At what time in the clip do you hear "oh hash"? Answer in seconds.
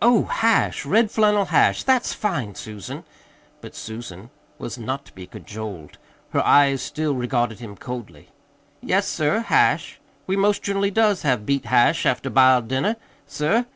0.00-0.84